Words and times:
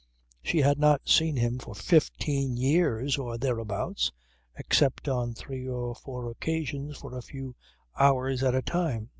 She 0.41 0.61
had 0.61 0.79
not 0.79 1.07
seen 1.07 1.35
him 1.35 1.59
for 1.59 1.75
fifteen 1.75 2.57
years 2.57 3.19
or 3.19 3.37
thereabouts, 3.37 4.11
except 4.55 5.07
on 5.07 5.35
three 5.35 5.67
or 5.67 5.93
four 5.93 6.31
occasions 6.31 6.97
for 6.97 7.15
a 7.15 7.21
few 7.21 7.55
hours 7.95 8.41
at 8.41 8.55
a 8.55 8.63
time. 8.63 9.09